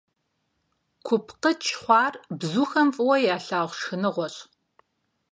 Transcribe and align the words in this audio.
КупкъыкӀ 1.05 1.71
хъуар 1.81 2.13
бзухэм 2.39 2.89
фӀыуэ 2.95 3.15
ялъагъу 3.35 3.75
шхыныгъуэщ. 3.79 4.35